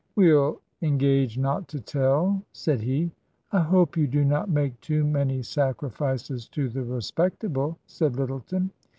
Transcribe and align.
"We'll 0.15 0.59
engage 0.81 1.37
not 1.37 1.67
to 1.67 1.79
tell," 1.79 2.41
said 2.53 2.81
he." 2.81 3.11
I 3.51 3.59
hope 3.59 3.95
you 3.95 4.07
do 4.07 4.25
not 4.25 4.49
make 4.49 4.81
too 4.81 5.03
many 5.03 5.43
sacrifices 5.43 6.47
to 6.47 6.69
the 6.69 6.81
respectable," 6.83 7.77
said 7.85 8.13
Lyttleton. 8.15 8.71